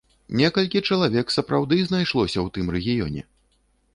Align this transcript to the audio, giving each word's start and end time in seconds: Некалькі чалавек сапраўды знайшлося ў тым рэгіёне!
Некалькі 0.39 0.79
чалавек 0.93 1.27
сапраўды 1.35 1.77
знайшлося 1.89 2.33
ў 2.33 2.47
тым 2.57 2.65
рэгіёне! 2.77 3.21